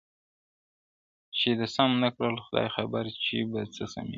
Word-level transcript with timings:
چي 1.37 1.49
ده 1.59 1.67
سم 1.75 1.89
نه 2.03 2.09
کړل 2.15 2.35
خدای 2.45 2.67
خبر 2.75 3.03
چي 3.23 3.37
به 3.51 3.59
په 3.67 3.71
چا 3.75 3.85
سمېږي- 3.91 4.09